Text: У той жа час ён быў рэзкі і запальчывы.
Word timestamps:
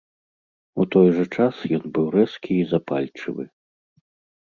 У 0.83 0.85
той 0.95 1.07
жа 1.19 1.25
час 1.35 1.55
ён 1.79 1.83
быў 1.99 2.05
рэзкі 2.17 2.51
і 2.59 2.67
запальчывы. 2.75 3.43